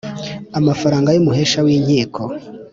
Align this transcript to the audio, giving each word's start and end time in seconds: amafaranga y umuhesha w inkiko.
amafaranga 0.59 1.09
y 1.11 1.19
umuhesha 1.21 1.59
w 1.65 1.67
inkiko. 1.75 2.21